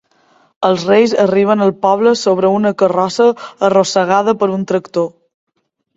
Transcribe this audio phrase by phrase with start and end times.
[0.69, 3.29] Els Reis arriben al poble sobre una carrossa
[3.69, 5.11] arrossegada per un tractor.